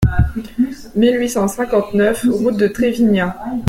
[0.95, 3.35] mille huit cent cinquante-neuf route de Trévignin